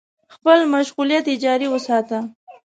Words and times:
خپل 0.35 0.59
مشغولیت 0.73 1.25
يې 1.31 1.35
جاري 1.43 1.67
وساته. 1.69 2.17